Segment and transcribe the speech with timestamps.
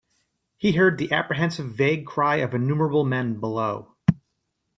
[0.57, 3.93] He heard the apprehensive vague cry of innumerable men below.